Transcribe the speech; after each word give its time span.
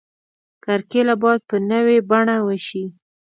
کرکیله 0.63 1.15
باید 1.23 1.41
په 1.49 1.57
نوې 1.71 1.97
بڼه 2.09 2.37
وشي. 2.47 2.85